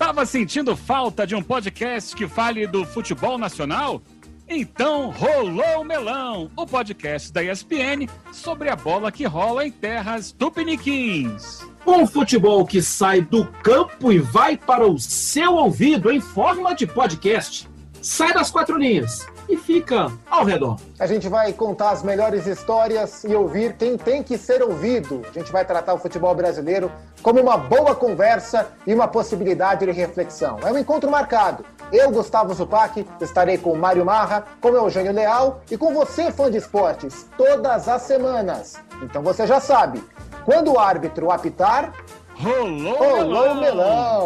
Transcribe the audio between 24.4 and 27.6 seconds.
ouvido. A gente vai tratar o futebol brasileiro como uma